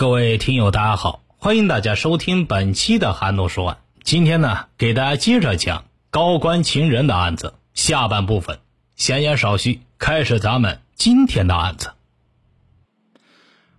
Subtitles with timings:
[0.00, 3.78] 各位听友，大家好，欢迎大家收听本期的韩诺说案。
[4.02, 8.60] 今天呢，给大家接着讲高官情人的案子下半部分。
[8.96, 11.90] 闲言少叙，开始咱们今天的案子。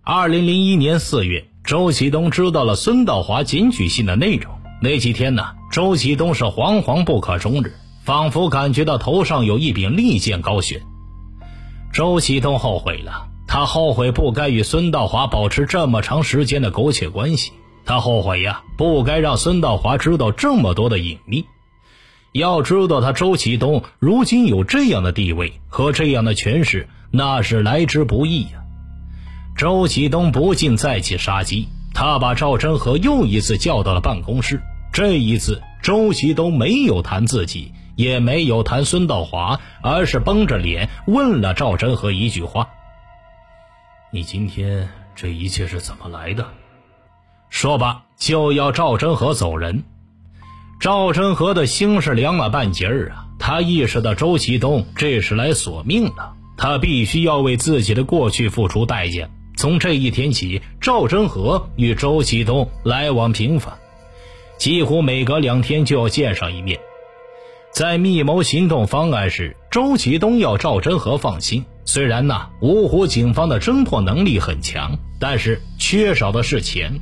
[0.04, 4.54] 二零零一年四月，周启东知道了孙道华检举信的内容。
[4.80, 5.42] 那几天呢，
[5.72, 10.82] 周启东是惶惶不可终日，仿佛感觉到头上有一柄利剑高悬。
[11.92, 13.30] 周启东后悔了。
[13.52, 17.52] 他后悔不该与孙道华保持这么长时间的苟且关系，
[17.84, 21.44] 他后悔呀，不该让孙道华知道这么多的隐秘。
[22.32, 28.64] 要知道，他周启东如今有这样的地位和这样的权势，那是来之不易呀。
[29.54, 34.62] 周启东不禁再起杀机，他把赵真和又一次叫到了办公室。
[34.94, 42.70] 这一次，周启东没有谈自己，也没有谈孙道华，而是绷着脸问了赵真和一句话。
[44.14, 46.46] 你今天这一切是怎么来的？
[47.48, 49.84] 说罢就要赵真和走人。
[50.78, 53.24] 赵真和的心是凉了半截儿啊！
[53.38, 59.26] 他意识到周启东这是来索命的，他必须要为自己的过去付出代价。
[59.56, 63.72] 从这一天起，赵真和与周启东来往频繁，
[64.58, 66.78] 几乎每隔两天就要见上一面。
[67.70, 71.64] 在密谋行动方案时，周启东要赵真和放心。
[71.86, 77.00] 虽然呢，芜湖警方的侦破能力很强，但是缺少的是钱。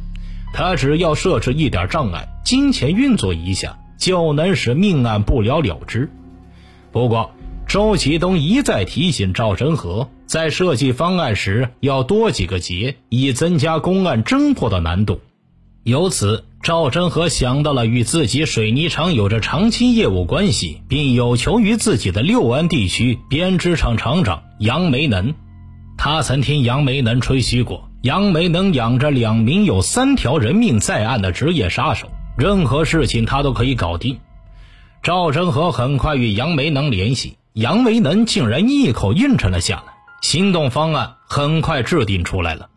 [0.54, 6.08] 他只要设置一点障碍，金钱运作一下，就能使命案不了了之。
[6.92, 7.32] 不过，
[7.66, 15.20] 周启东一再提醒赵真和，在设计方案时要多几个结，以增加公案侦破的难度。
[15.82, 24.42] 由此，赵真和想到了与自己水泥厂有着长期业务关系，并有求于自己的六安地区编织厂厂长。
[24.58, 25.34] 杨梅能，
[25.96, 34.18] 他曾听杨梅能吹嘘过，杨梅能养着两名有三条人命在案的职业杀手，任何事情他都可以搞定。
[35.02, 39.94] 赵真和很快与杨梅能联系，杨梅能竟然一口应承了下来。
[40.20, 42.68] 行动方案很快制定出来了。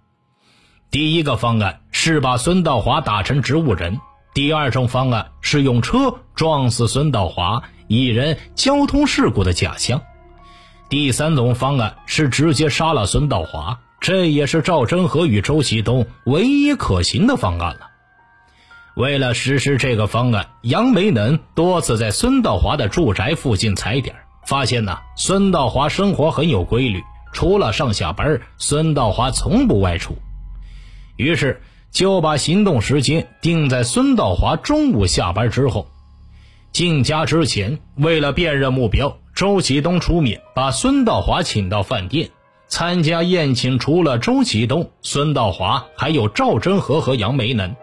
[0.90, 4.02] 第一个方案是把孙道华打成植物人，
[4.34, 10.02] 第二种方案是用车撞死孙道华，以人交通事故的假象。
[10.90, 17.88] 第三种方案是直接杀了孙道华，这也是赵真和与周启东唯一可行的方案了。
[18.98, 24.14] 为了实施这个方案，杨梅能多次在孙道华的住宅附近踩点，
[24.46, 30.18] 发现呢，孙道华生活很有规律，除了上下班，孙道华从不外出。
[31.16, 31.62] 于是
[31.94, 35.88] 就把行动时间定在孙道华中午下班之后。
[36.72, 39.20] 进家之前，为了辨认目标。
[39.36, 42.30] 周启东出面把孙道华请到饭店
[42.68, 47.76] 参加宴请，除了周启东、孙道华，还有赵真和和杨梅能。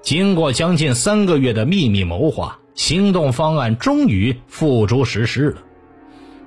[0.00, 5.58] 经过将近三个月的秘密谋划，行动方案终于付诸实施了。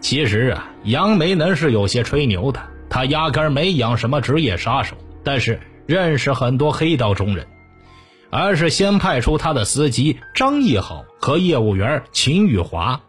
[0.01, 2.59] 其实啊，杨梅能是有些吹牛的，
[2.89, 7.47] 他压根没养什么职业杀手，但是认识很多黑道中人，
[8.29, 13.01] 而是先派出他的司机张义好和业务员秦玉华。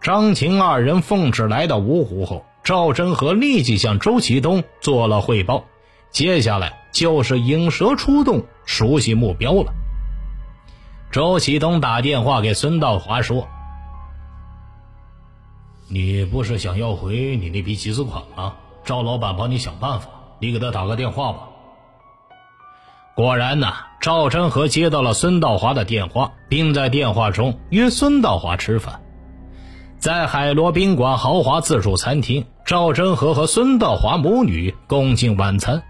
[0.00, 5.66] 张秦二人奉旨来到芜湖后，赵真和立即向周启东做了汇报。
[6.10, 9.72] 接下来就是引蛇出洞，熟悉目标了。
[11.12, 13.46] 周启东打电话给孙道华说
[15.86, 18.56] ：“你不是想要回你那笔集资款吗？
[18.84, 20.08] 赵老板帮你想办法，
[20.40, 21.44] 你给他打个电话吧。”
[23.18, 29.00] 果然呐，赵真和接到了孙道华的电话，并在电话中约孙道华吃饭。
[29.98, 35.82] 在海螺宾馆豪华自助餐厅，赵真和和孙道华母女共进晚餐。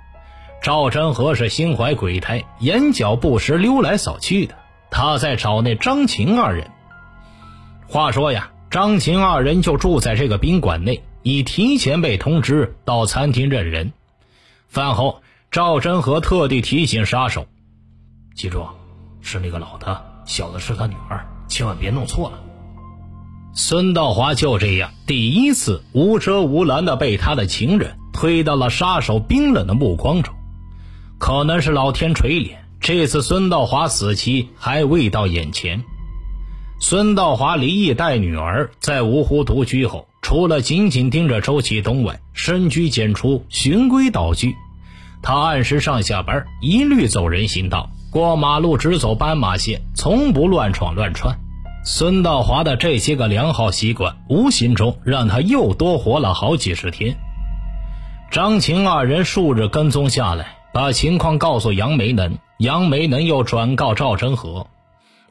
[0.63, 4.55] 赵真和是心怀鬼胎，眼角不时溜来扫去的。
[4.91, 6.71] 他在找那张琴二人。
[7.91, 13.93] 话说呀，张琴二人就住在这个宾馆内，已提前被通知到餐厅认人。
[14.71, 15.21] 饭后，
[15.51, 17.47] 赵真和特地提醒杀手
[18.37, 18.67] ：“记住，
[19.23, 22.39] 是那个老的，小的是他女儿，千万别弄错了。”
[23.57, 30.35] 孙道华就这样第一次无遮无拦的被他的情人推到了杀手冰冷的目光中，
[31.19, 35.83] 可能是老天垂怜，这次孙道华死期还未到眼前。
[36.79, 44.55] 孙道华离异带女儿，在芜湖独居后，除了紧紧盯着周启东外，深居简出，循规蹈矩。
[45.23, 51.39] 他按时上下班，一律走人行道，过马路只走斑马线，从不乱闯乱窜。
[51.85, 57.17] 孙道华的这些个良好习惯，无形中让他又多活了好几十天。
[58.31, 64.67] 张晴二人数日跟踪下来，把情况告诉杨梅能，杨梅能又转告赵真和。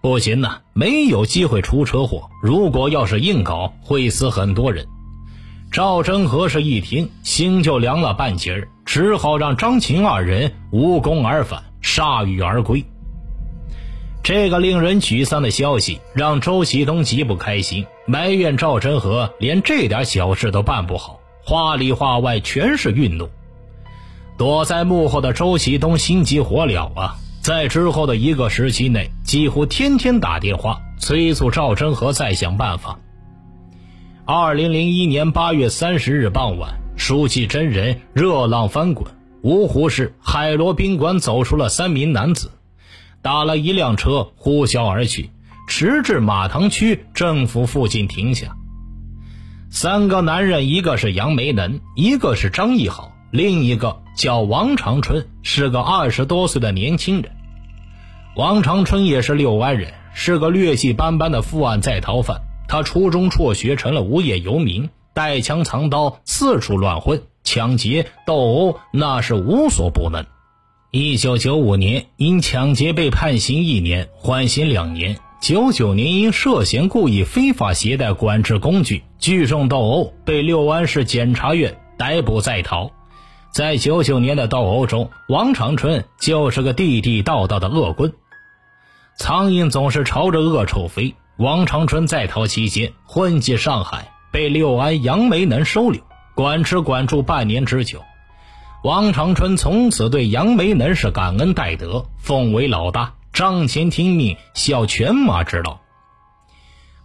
[0.01, 2.30] 不行呐，没有机会出车祸。
[2.42, 4.88] 如果要是硬搞，会死很多人。
[5.72, 12.86] 赵真和是一听，心就凉了半截儿，只好让张琴二人无功而返，铩羽而归。
[14.24, 23.30] 这个令人沮丧的消息让周启东极不开心，埋怨赵真和连这点小事都办不好，话里话外全是愠怒。
[24.38, 27.18] 躲在幕后的周启东心急火燎啊！
[27.42, 33.00] 在之后的一个时期内，几乎天天打电话催促赵真和再想办法。
[34.25, 39.07] 二零零一年八月三十日傍晚，书记真人热浪翻滚，
[39.44, 42.51] 芜湖市海螺宾馆走出了三名男子，
[43.21, 45.29] 打了一辆车呼啸而去，
[45.67, 48.57] 直至马塘区政府附近停下。
[49.69, 57.31] 三个男人，一个是杨梅能，一个是张义豪，另一个叫王长春，是个二十多岁的年轻人。
[58.35, 62.41] 王长春也是六安人，是个劣迹斑斑的负案在逃犯。
[62.67, 70.23] 他初中辍学，成了无业游民，带枪藏刀，四处乱混，抢劫、斗殴，那是无所不能。
[70.91, 75.17] 一九九五年因抢劫被判刑一年，缓刑两年。
[75.41, 82.91] 九九年因涉嫌故意非法携带管制工具聚众斗殴，被六安市检察院逮捕在逃。
[83.51, 88.13] 在九九年的斗殴中，王长春就是个地地道道的恶棍。
[89.17, 91.15] 苍蝇总是朝着恶臭飞。
[91.37, 96.00] 王长春在逃期间混迹上海，被六安杨梅能收留，
[96.36, 98.04] 管吃管住半年之久。
[98.84, 105.80] 王长春从此对杨梅能是感恩戴德，奉为老大，账前听命，效犬马之劳。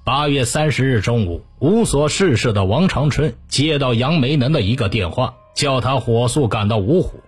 [0.04, 7.22] 八月三十日中午，无所事事的王长春接到杨梅能的一个电话，叫他火速赶到芜湖。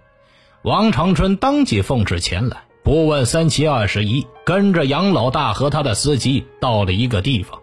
[0.61, 2.59] 王长春当即奉旨前来。
[2.83, 7.61] 不问三七二十一，跟着杨老大和他的司机到了一个地方。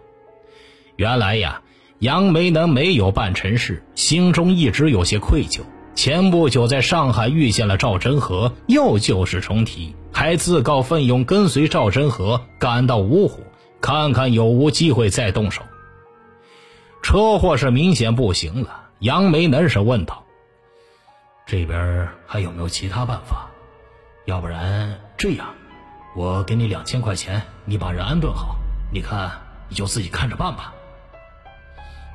[0.96, 1.61] 原来呀，
[2.02, 5.60] 杨梅能没有办成事，心中一直有些愧疚。
[5.94, 13.44] 前不久在上海遇见了赵真和，又旧事重提，还自告奋勇跟随赵真和赶到芜湖，
[13.80, 15.62] 看看有无机会再动手。
[17.04, 20.24] 车祸是明显不行了，杨梅能是问道
[21.46, 23.48] ：“这边还有没有其他办法？
[24.24, 25.46] 要不然……”这样，
[26.16, 28.56] 我给你两千块钱，你把人安顿好。
[28.92, 29.30] 你看，
[29.68, 30.74] 你就自己看着办吧。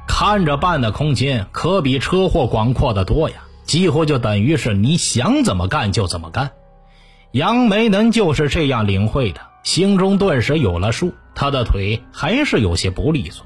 [0.08, 6.52] 看着办的空间可比车祸广阔的多呀，几乎就等于是你想怎么干就怎么干。
[7.32, 11.14] 杨梅能就是这样领会的，心中顿时有了数。
[11.36, 13.46] 他的腿还是有些不利索，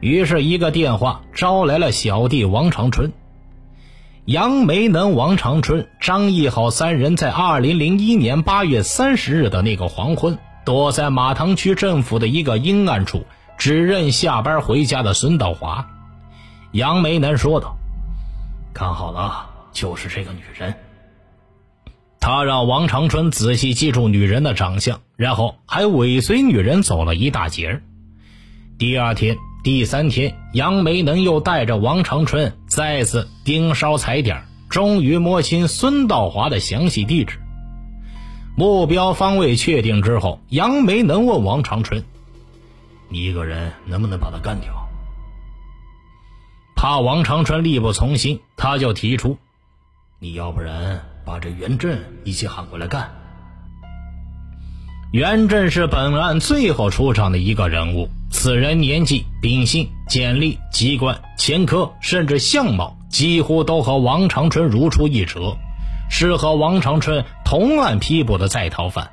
[0.00, 3.12] 于是一个电话招来了小弟王长春。
[4.24, 13.26] 杨梅能、王长春、张义好三人在二零零一年八月三十日的那个黄昏，躲在马塘区政府的一个阴暗处，
[13.58, 15.86] 指认下班回家的孙道华。
[16.76, 17.74] 杨梅能说道
[18.74, 20.74] ：“看好了，就是这个女人。”
[22.20, 27.80] 他让王长春仔细记住女人的长相，然后还尾随女人走了一大截。
[28.78, 29.38] 第二天。
[29.64, 37.40] 第三天，杨梅能又带着王长春再次盯梢踩点，终于摸清孙道华的详细地址。
[38.54, 42.04] 目标方位确定之后，杨梅能问王长春
[43.10, 44.72] ：“你一个人能不能把他干掉？”
[46.76, 49.38] 怕王长春力不从心，他就提出
[50.20, 53.10] ：“你要不然把这袁振一起喊过来干。”
[55.10, 58.10] 袁振是本案最后出场的一个人物。
[58.30, 65.56] 此人年纪、秉性、简历、籍贯、前科，甚至相貌，几乎都和王长春如出一辙，
[66.10, 69.10] 是和王长春同案批捕的在逃犯。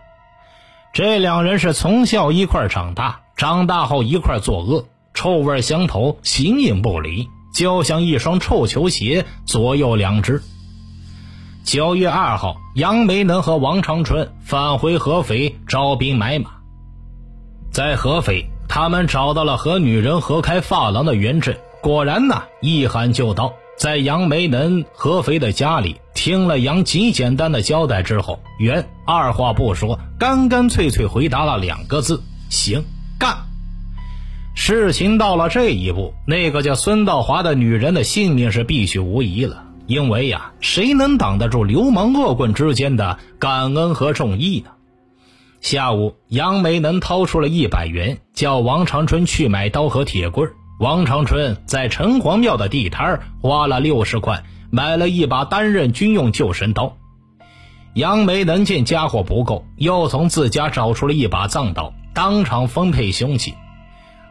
[0.91, 10.41] 这两人是从小一块长大，长大后一块作恶，臭味相投，形影不离，就像一双臭球鞋，左右两只。
[11.63, 16.49] 九月二号，杨梅能和王长春返回合肥招兵买马，
[17.71, 18.49] 在合肥。
[18.67, 23.53] 他们找到了和女人合开发廊的袁振，果然呐，一喊就到。
[23.77, 32.83] 在杨梅能合肥的家里，听了杨极简单的交代之后，袁二话不说，干干脆脆回答了两个字：行，
[33.19, 33.52] 干。
[34.65, 44.71] 事情到了这一步，那个叫孙道华的女人的性命是必须无疑了，因为呀，谁能挡得住流氓恶棍之间的感恩和重义呢？
[45.59, 50.49] 下午，杨梅能掏出了一百元，叫王长春去买刀和铁棍。
[50.79, 56.95] 王长春在城隍庙的地摊花了六十块，买了一把单刃军用救神刀。
[57.95, 63.55] 杨梅能见家伙不够，又从自家找出了一把藏刀，当场分配凶器。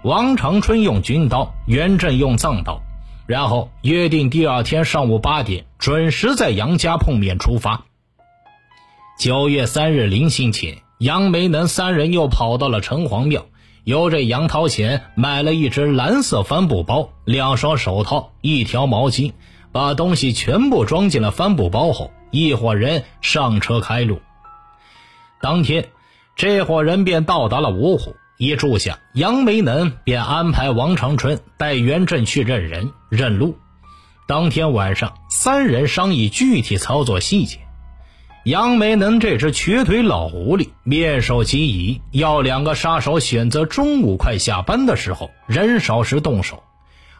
[0.04, 2.82] 王长春用军刀，袁振用藏刀，
[3.24, 7.84] 然后约定第二天上午八点准时在杨家碰面出发。
[9.16, 13.46] 九月三日临行前，杨梅能三人又跑到了城隍庙，
[13.84, 19.34] 由这杨掏钱买了一只蓝色帆布包、两双手套、一条毛巾，
[19.70, 24.20] 把东西全部装进了帆布包后，一伙人上车开路。
[25.40, 25.90] 当天，
[26.34, 28.16] 这伙人便到达了芜湖。
[28.38, 33.56] 一住下，杨梅能便安排王长春带袁振去认人认路。
[34.26, 37.58] 当天晚上，三人商议具体操作细节。
[38.44, 46.64] 杨梅能这只瘸腿老狐狸面授机宜，要两个杀手选择中午快下班的时候，人少时动手，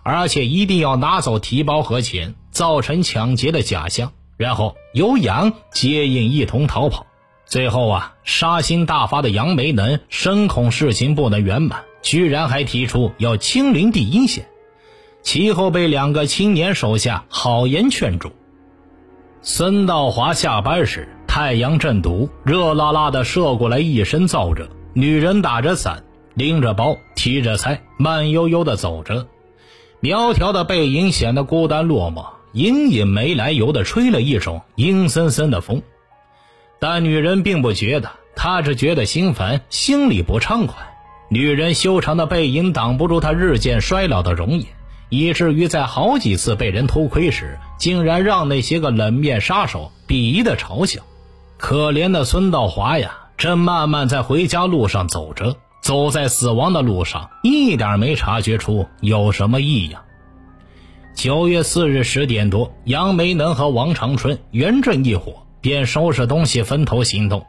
[0.02, 7.07] 而且一定要拿走提包和钱，造成抢劫的假象，然后由杨接应一同逃跑。
[7.52, 14.47] 最后啊，杀心大发的杨梅能深恐事情不能圆满，居然还提出要亲临第一线，
[15.21, 18.32] 其后被两个青年手下好言劝住。
[19.42, 24.71] 孙道华下班时，太阳正毒，热辣辣的射过来，一身燥热。
[24.94, 29.26] 女人打着伞，拎着包，提着菜，慢悠悠的走着，
[30.00, 35.82] 苗条的背影显得孤单落寞，隐隐没来由的吹了一种阴森森的风。
[36.82, 40.74] 但女人并不觉得，她只觉得心烦，心里不畅快。
[41.28, 44.66] 女人修长的背影挡不住她日渐衰老的容颜。
[45.08, 51.02] 以至于在好几次被人偷窥时，竟然让那些个冷面杀手鄙夷的嘲笑。
[51.56, 60.02] 可怜的孙道华呀，正慢慢在回家路上走着，走在死亡的路上，一点没察觉出有什么异样。
[61.14, 67.47] 九月四日十点多，杨梅能和王长春、袁振一伙便收拾东西分头行动。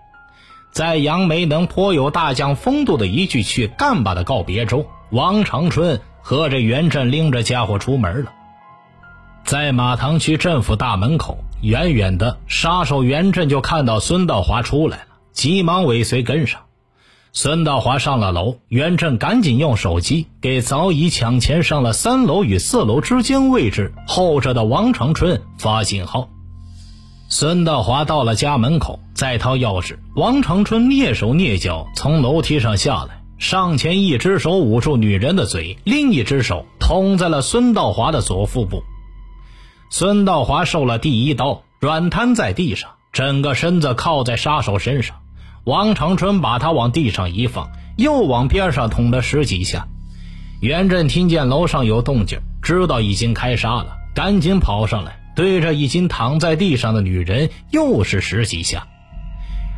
[0.72, 6.00] 在杨梅能颇有大将风度的一句“去干吧”的告别中，王长春。
[6.26, 8.32] 和着袁振拎着家伙出门了，
[9.44, 16.62] 在马塘区政府大门口，远远的杀手袁振就看到孙道华出来了，急忙尾随跟上。
[17.34, 26.30] 孙道华上了楼，袁振赶紧用手机给早已抢钱上了三楼与四楼之间位置候着的王长春发信号。
[27.36, 33.24] 孙道华到了家门口，再掏钥匙，王长春蹑手蹑脚从楼梯上下来。
[33.40, 38.84] 上前，一只手捂住女人的嘴，另一只手捅在了孙道华的左腹部。
[39.90, 45.16] 孙道华受了第一刀，软瘫在地上，整个身子靠在杀手身上。
[45.64, 49.88] 王长春把他往地上一放，又往边上捅了十几下。
[50.62, 58.88] 袁振听见楼上有动静，知道已经开杀了，赶紧跑上来，对着已经躺在地上的女人又是十几下。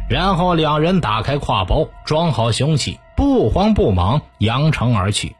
[0.09, 2.99] 然后两人打开挎包，装好凶器。
[3.17, 5.37] 不慌不忙扬长而去，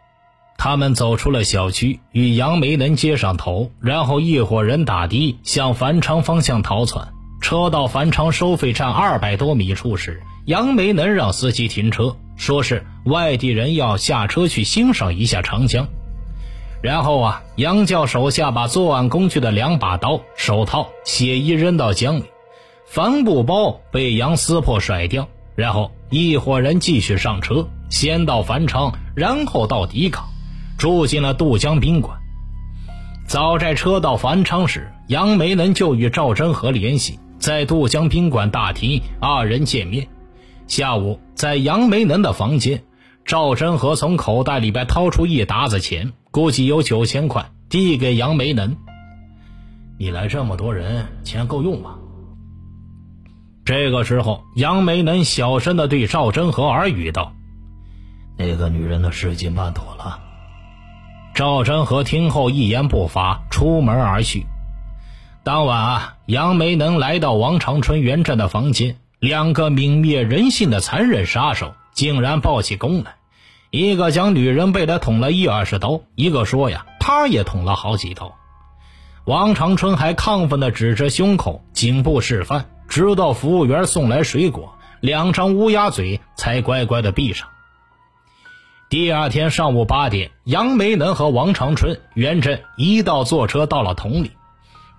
[0.57, 7.09] 他们走出了小区，与杨梅能接上头，然后一伙人打的向繁昌方向逃窜。
[7.41, 15.85] 车到繁昌收费站二百多米处时，杨梅能让司机停车，说是外地人要下车去欣赏一下长江。
[16.85, 22.25] 然后啊，杨叫手下把作案工具的两把刀、手套、血衣扔到江里，
[22.85, 25.27] 帆布包被杨撕破甩掉。
[25.55, 30.25] 然后一伙人继续上车，先到繁昌，然后到迪港，
[30.77, 32.19] 住进了渡江宾馆。
[33.25, 40.07] 早在车到繁昌时，杨梅能就与赵真和联系，在渡江宾馆大厅二人见面。
[40.67, 42.83] 下午，在杨梅能的房间，
[43.25, 48.75] 赵真和从口袋里边掏出一沓子钱，估计有九千块，递给杨梅能
[49.97, 51.95] ：“你来这么多人，钱够用吗？”
[53.63, 57.31] 这个时候，杨梅能小声的对赵真和耳语道
[58.37, 60.19] ：“那个女人的事情办妥了。”
[61.33, 64.45] 赵真和听后一言不发，出门而去。
[65.45, 73.15] 当晚啊，杨梅能来到王长春、袁振的房间，两个泯灭人性的残忍杀手竟然报起功来。
[73.75, 78.33] 一个讲女人被他捅了一二十刀，一个说呀，他也捅了好几刀。
[79.25, 82.67] 王长春还亢奋的指着胸口、颈部示范。
[82.87, 87.49] 直到服务员送来水果，两张乌鸦嘴才乖乖的闭上。
[88.87, 94.31] 第二天上午八点，杨梅能和王长春、袁振一道坐车到了铜陵。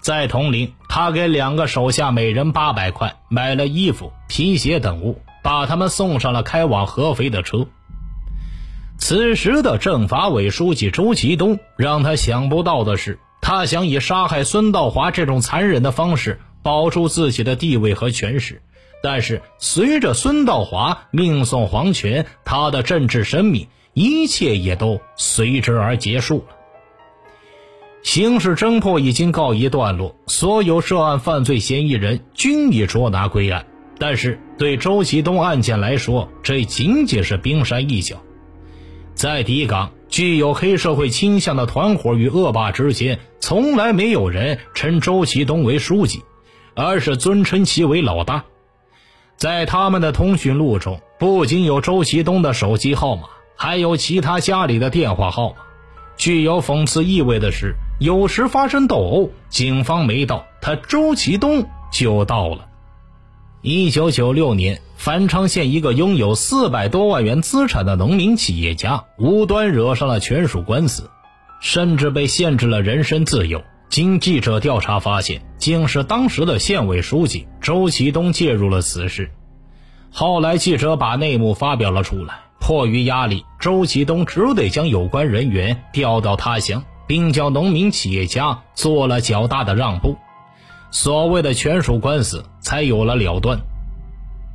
[0.01, 7.67] 在铜陵，他给两个手下每人八百块，买了衣服、皮鞋等物，把他们送上了开往合肥的车。
[8.99, 16.41] 此时的政法委书记周其东让他想不到的是，他想以杀害孙道华这种残忍的方式。
[16.63, 18.61] 保住自己的地位和权势。
[19.01, 26.57] 但是，随着孙道华命送黄泉，他的政治生命一切也都随之而结束了。
[28.03, 33.65] 刑事侦破已经告一段落，所有涉案犯罪嫌疑人均已捉拿归案。
[33.97, 38.17] 但是，对周其东案件来说，这仅仅是冰山一角。
[39.17, 46.23] 在底港，具有黑社会倾向的团伙与恶霸之间，从来没有人称周其东为书记，
[46.75, 48.45] 而是尊称其为老大。
[49.39, 53.23] 在他们的通讯录中，不仅有周其东的手机号码，
[53.57, 55.57] 还有其他家里的电话号码。
[56.19, 62.69] 具有讽刺意味的是，有时发生斗殴，警方没到，他周其东就到了。
[63.63, 71.11] 一九九六年，繁昌县一个拥有四百多万元资产的农民企业家，无端惹上了权属官司，
[71.61, 73.63] 甚至被限制了人身自由。
[73.89, 79.31] 经记者调查发现，竟是当时的县委书记周其东介入了此事。
[80.11, 90.17] 后来记者把内幕发表了出来，迫于压力，周其东只得将有关人员调到他乡，并叫农民企业家做了较大的让步，
[90.91, 93.61] 所谓的权属官司才有了了断。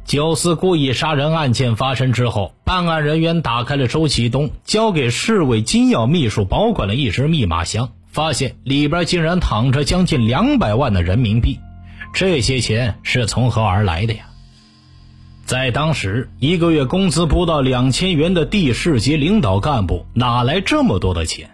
[0.05, 7.89] 九四故意杀人案件发生之后，办案人员打开了周其东交给市委金要秘书保管的一只密码箱。
[8.11, 11.59] 发现里边竟然躺着将近两百万的人民币，
[12.13, 14.25] 这些钱是从何而来的呀？
[15.45, 21.51] 在当时，一个月工资不到两千元的地市级领导干部哪来这么多的钱？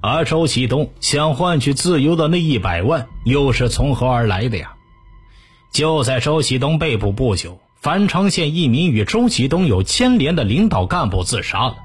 [0.00, 4.72] 而周启东想换取自由的那一百万又是从何而来的呀？
[5.72, 11.76] 就在周启东被捕不久，繁昌县一名与周启东有牵连的领导干部自杀了。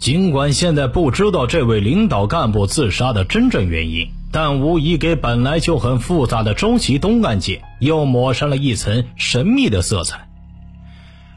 [0.00, 10.28] 尽管现在不知道这位领导干部自杀的真正原因，但无疑给本来就很复杂的周其东案件又抹上了一层神秘的色彩。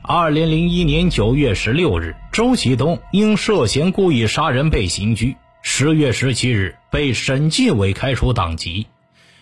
[0.02, 8.88] 二零零一年九月十六日，周其东因涉嫌故意杀人被刑拘；十月十七日被省纪委开除党籍；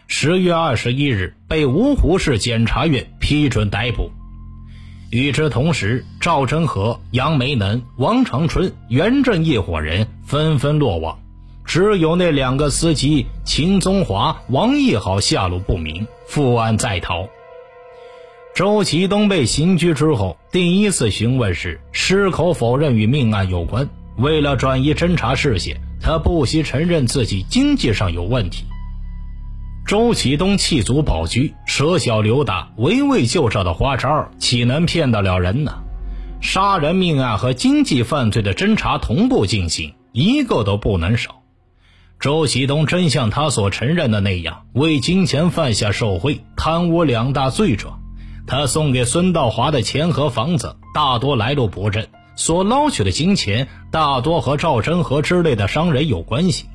[0.07, 4.11] 十月二十一日被芜湖市检察院批准逮捕。
[5.11, 11.17] 与之同时，赵真和、杨梅能、王长春、袁振一伙人纷纷落网，
[11.65, 17.27] 只有那两个司机秦宗华、王义好下落不明，负案在逃。
[18.53, 23.89] 周启东被刑拘之后，第一次询问时矢口否认与命案有关。
[24.17, 28.65] 为了转移侦查视线，他不惜承认自己经济上有问题。
[29.89, 35.81] 周启东弃卒保车、舍小留大、围魏救赵的花招，岂能骗得了人呢？
[36.41, 41.41] 杀人命案和经济犯罪的侦查同步进行，一个都不能少。
[42.19, 47.99] 周启东真像他所承认的那样，为金钱犯下受贿、贪污两大罪状。
[48.45, 56.67] 他送给孙道华的钱和房子大多来路不正，所捞取的金钱大多和赵真和之类的商人有关系。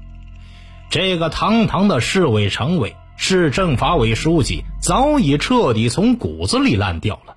[0.90, 2.96] 这个堂堂的市委常委。
[3.16, 7.36] 市政法委书记早已彻底从骨子里烂掉了。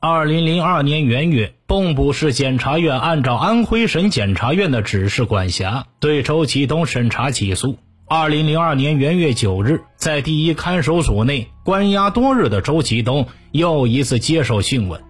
[0.00, 7.78] 二零零二年元月，蚌埠市检察院按照安徽省检察院的指示管辖，对周启东审查起诉。
[8.08, 15.02] 二零零二年元月九日，在第一看守所内关押多日的周启东又一次接受讯问。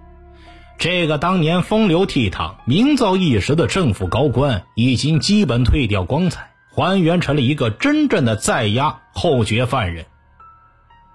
[0.76, 6.49] 这个当年风流倜傥、名噪一时的政府高官，已经基本褪掉光彩。
[6.70, 10.06] 还原成了一个真正的在押候决犯人。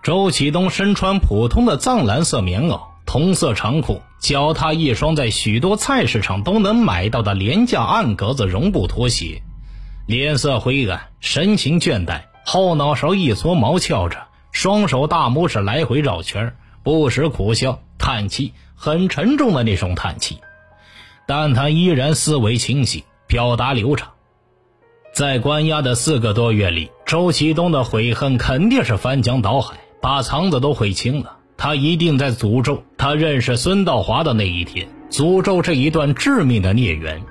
[0.03, 9.41] 周启东身穿普通的藏蓝色棉袄、同色长裤，脚踏一双在许多菜市场都能买到的廉价暗格子绒布拖鞋，
[10.05, 20.39] 脸色灰暗，神情倦怠，后脑勺一撮毛翘着，双手大拇指来回绕圈，不时苦笑叹气，很沉重的那种叹气。
[21.25, 24.09] 但他依然思维清晰，表达流畅。
[25.15, 31.37] 在关押的四个多月里，周启东的悔恨肯定是翻江倒海，把肠子都悔青了。
[31.55, 37.23] 他一定在诅咒他认识孙道华的那一天，诅咒这一段致命的孽缘。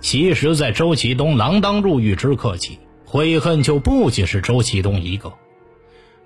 [0.00, 5.32] 其实，在周启东锒铛入狱之刻起，悔恨就不仅是周启东一个。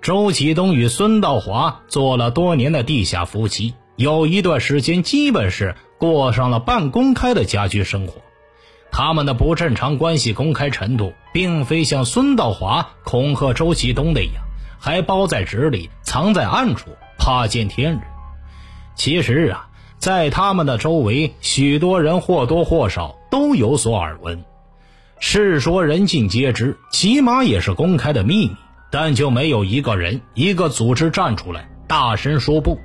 [0.01, 8.13] 周启东与孙道华做了多年的地下夫妻，有一段时间基本是过上了半公开的家居生活。
[8.91, 14.43] 他们的不正常关系公开程度，并非像孙道华恐吓周启东那样，
[14.79, 17.99] 还包在纸里，藏在暗处，怕见天日。
[18.95, 24.43] 其实啊，在他们的周围，许多人或多或少都有所耳闻，
[25.19, 28.55] 是说人尽皆知，起码也是公开的秘密。
[28.89, 32.79] 但就没有一个人、一个组织站出来大声说不。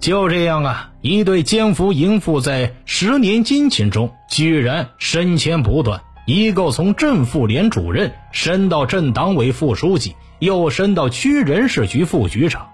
[0.00, 12.68] 就这样啊，一对奸夫淫妇在十年金钱中居然升迁不断，一个从正妇联主任升到镇党委副书记，又升到区人事局副局长，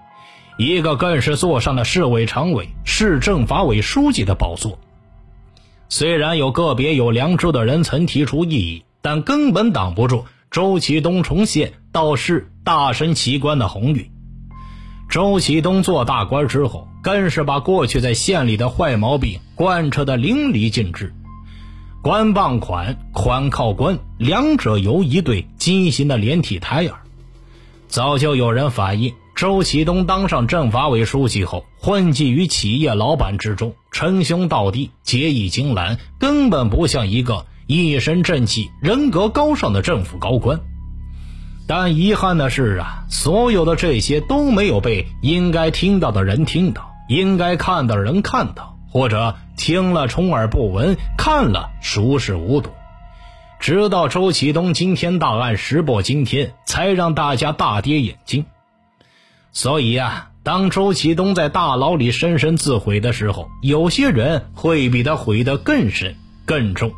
[0.57, 4.77] 一个更是坐上了市委常委、市政法委书记的宝座。
[5.89, 14.11] 虽然有个别有良知的人曾提出异议，但根本挡不住周启东重现到市大升奇官的鸿运。
[15.09, 21.13] 周启东做大官之后，更是把过去在县里的坏毛病贯彻的淋漓尽致。
[22.01, 26.99] 官傍款，款靠官，两者由一对畸形的连体胎儿。
[27.87, 40.59] 早就有人反映，周启东当上政法委书记后，混迹于企业老板之中，称兄道弟，结义金兰，根本不像一个一身正气、人格高尚的政府高官。
[41.67, 52.69] 但遗憾的是啊，所有的这些都没有被应该听到的人听到，应该看到的人看到，或者听了充耳不闻，看了熟视无睹。
[53.59, 58.45] 直到周启东惊天大案石破惊天，才让大家大跌眼镜。
[59.51, 66.91] 所以啊，当周启东在大牢里深深自毁的时候，有些人会比他毁得更深更重。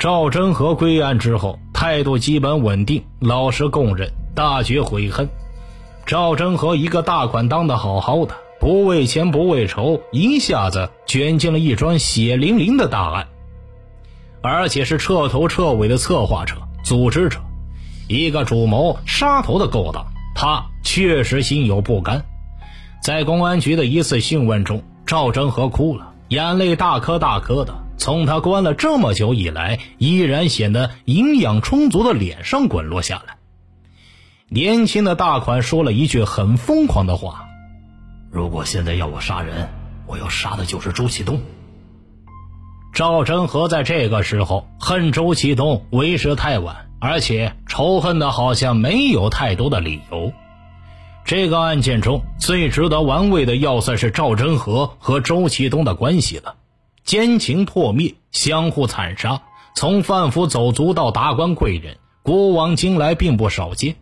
[0.00, 1.58] 赵真和归案之后。
[1.74, 5.28] 态度基本稳定，老实供认，大觉悔恨。
[6.06, 13.28] 赵真和一个大款当的好好的，不为钱不为仇，一下子卷进了一桩血淋淋的大案，
[14.42, 17.38] 而且是彻头彻尾的策划者、组织者，
[18.08, 20.06] 一个主谋杀头的勾当。
[20.34, 22.24] 他确实心有不甘。
[23.02, 27.74] 在公安局的一次讯问中，赵真和哭了，眼泪大颗大颗的。
[28.00, 33.36] 从他关了这么久以来，依然显得营养充足的脸上滚落下来。
[34.48, 37.44] 年轻的大款说了一句很疯狂的话
[38.32, 39.68] ：“如果现在要我杀人，
[40.06, 41.42] 我要杀的就是周启东。”
[42.94, 50.32] 赵真和在这个时候恨周启东为时太晚，而且仇恨的好像没有太多的理由。
[51.26, 56.56] 这个案件中最值得玩味的，要算是赵真和和周启东的关系了。
[57.10, 59.42] 奸情破灭，相互残杀，
[59.74, 63.96] 从贩夫走卒到达官贵人，古往今来并不少见。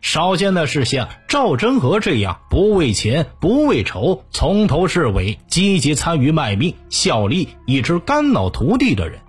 [0.00, 9.20] 少见的是像赵真和这样不为钱不为仇，从头至尾积极参与卖命效力，一直肝脑涂地的人。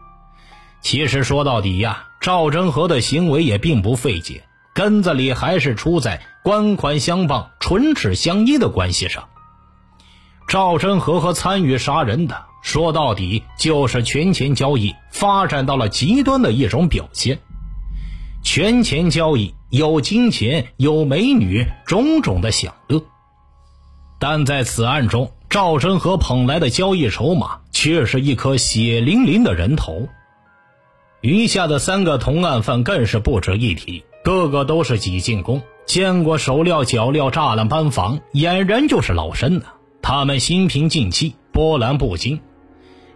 [0.79, 9.27] 其实说到底呀，赵真和的行为也并不费解，根子里还是出在官款相傍、唇齿相依的关系上。
[10.47, 12.45] 赵真和和参与杀人的。
[12.61, 17.39] 说到底，就是权钱交易发展到了极端的一种表现。
[18.43, 23.01] 权钱交易有金钱，有美女，种种的享乐。
[24.19, 30.07] 但在此案中，赵真和捧来的交易筹码却是一颗血淋淋的人头。
[31.21, 39.65] 余下的三个同案犯更是不值一提，个个都是挤进宫，见过手料脚料栅栏班房，俨然就是老身呢。
[40.01, 42.39] 他们心平静气，波澜不惊。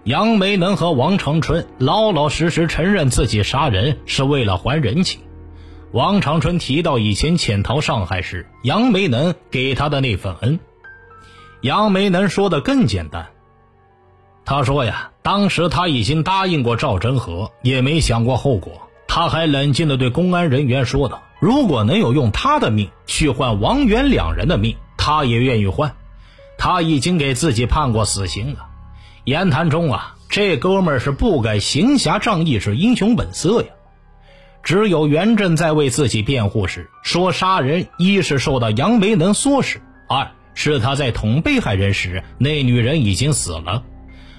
[0.06, 5.22] 杨梅能和王长春老老实实承认自己杀人是为了还人情。
[5.94, 10.60] 王长春提到以前潜逃上海时，杨梅能给他的那份恩。
[11.62, 13.28] 杨梅能说的更简单，
[14.44, 18.74] 他说呀，当时他已经答应过赵真和，也没想过后果。
[19.08, 25.96] 他还冷静地对公安人员说道：“如果能有用他的命去换王元两人的命，他也愿意换。
[26.58, 28.66] 他已经给自己判过死刑了。”
[29.26, 33.68] 言谈中啊，这哥们儿是不改行侠仗义是英雄本色呀。
[34.64, 43.84] 只有袁振在为自己辩护时说，杀人一是受到杨梅能唆使，二是他在捅被害人时那女人已经死了。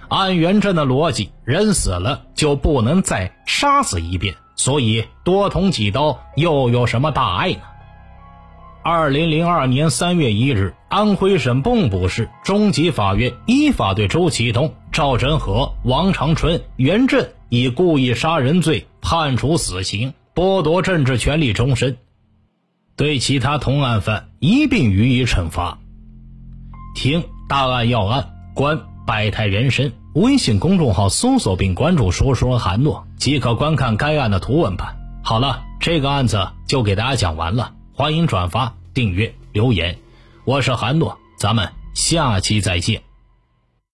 [0.08, 7.60] 按袁振的逻辑，人死了就不能再杀死一遍，所以多捅几刀又有什么大碍呢？
[8.86, 21.94] 二零零二年三月一日，安徽省蚌埠市中级法院依法对周启东、赵振和、王长春、袁振以故意杀人罪判处死刑，剥夺政治权利终身；
[22.94, 25.78] 对其他同案犯一并予以惩罚。
[26.94, 29.92] 听大案要案，观百态人生。
[30.14, 34.94] 微信公众号搜索并关注“说说韩诺”，即可观看该案的图文版。
[35.22, 37.72] 好了，这个案子就给大家讲完了。
[37.96, 39.96] 欢迎转发、订阅、留言，
[40.44, 43.00] 我是韩诺，咱们下期再见。